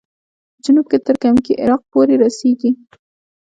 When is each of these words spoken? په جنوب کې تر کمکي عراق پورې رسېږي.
په 0.53 0.59
جنوب 0.65 0.85
کې 0.91 0.97
تر 1.05 1.15
کمکي 1.23 1.53
عراق 1.61 1.81
پورې 1.91 2.15
رسېږي. 2.23 2.71